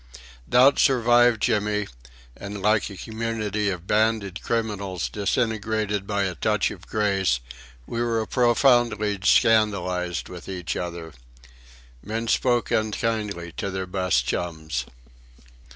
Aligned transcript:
Doubt 0.49 0.79
survived 0.79 1.43
Jimmy; 1.43 1.87
and, 2.35 2.59
like 2.59 2.89
a 2.89 2.97
community 2.97 3.69
of 3.69 3.85
banded 3.85 4.41
criminals 4.41 5.07
disintegrated 5.07 6.07
by 6.07 6.23
a 6.23 6.33
touch 6.33 6.71
of 6.71 6.87
grace, 6.87 7.39
we 7.85 8.01
were 8.01 8.25
profoundly 8.25 9.19
scandalised 9.23 10.27
with 10.27 10.49
each 10.49 10.75
other. 10.75 11.13
Men 12.01 12.27
spoke 12.27 12.71
unkindly 12.71 13.51
to 13.57 13.69
their 13.69 13.85
best 13.85 14.25
chums. 14.25 14.85